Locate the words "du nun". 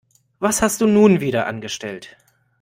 0.81-1.19